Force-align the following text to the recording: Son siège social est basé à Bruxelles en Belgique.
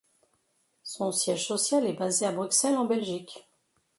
Son 0.81 1.11
siège 1.11 1.45
social 1.45 1.85
est 1.85 1.93
basé 1.93 2.25
à 2.25 2.31
Bruxelles 2.31 2.75
en 2.75 2.85
Belgique. 2.85 3.47